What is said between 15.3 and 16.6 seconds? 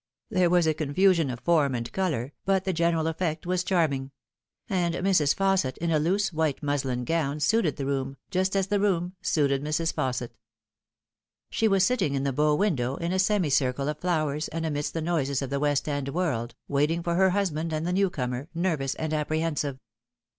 of the West End world,